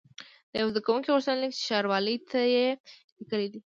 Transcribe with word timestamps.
د 0.51 0.53
یوه 0.61 0.71
زده 0.73 0.81
کوونکي 0.85 1.09
غوښتنلیک 1.13 1.51
چې 1.57 1.63
ښاروالۍ 1.69 2.17
ته 2.29 2.39
یې 2.53 2.67
لیکلی 3.19 3.47
دی. 3.51 3.59